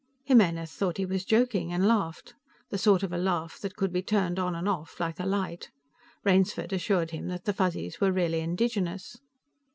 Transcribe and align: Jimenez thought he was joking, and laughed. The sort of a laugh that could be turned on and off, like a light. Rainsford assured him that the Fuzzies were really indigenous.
Jimenez 0.23 0.71
thought 0.71 0.97
he 0.97 1.05
was 1.05 1.23
joking, 1.23 1.71
and 1.71 1.87
laughed. 1.87 2.33
The 2.69 2.79
sort 2.79 3.03
of 3.03 3.13
a 3.13 3.19
laugh 3.19 3.59
that 3.59 3.75
could 3.75 3.93
be 3.93 4.01
turned 4.01 4.39
on 4.39 4.55
and 4.55 4.67
off, 4.67 4.99
like 4.99 5.19
a 5.19 5.27
light. 5.27 5.69
Rainsford 6.23 6.73
assured 6.73 7.11
him 7.11 7.27
that 7.27 7.45
the 7.45 7.53
Fuzzies 7.53 8.01
were 8.01 8.11
really 8.11 8.39
indigenous. 8.39 9.19